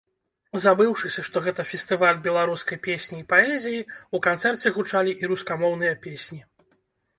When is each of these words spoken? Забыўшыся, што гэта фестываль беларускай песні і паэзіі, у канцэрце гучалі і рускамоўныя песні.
Забыўшыся, 0.61 1.21
што 1.27 1.37
гэта 1.47 1.65
фестываль 1.71 2.21
беларускай 2.29 2.81
песні 2.89 3.21
і 3.21 3.27
паэзіі, 3.35 3.85
у 4.17 4.25
канцэрце 4.31 4.75
гучалі 4.81 5.17
і 5.21 5.33
рускамоўныя 5.35 5.93
песні. 6.09 6.43